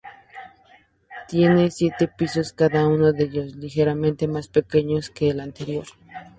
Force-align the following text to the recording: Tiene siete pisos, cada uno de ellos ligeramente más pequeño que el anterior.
Tiene 1.27 1.69
siete 1.69 2.07
pisos, 2.07 2.53
cada 2.53 2.87
uno 2.87 3.13
de 3.13 3.25
ellos 3.25 3.55
ligeramente 3.55 4.27
más 4.27 4.47
pequeño 4.47 4.97
que 5.13 5.29
el 5.29 5.39
anterior. 5.39 5.85